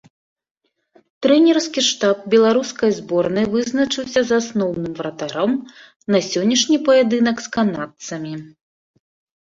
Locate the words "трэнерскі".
1.25-1.83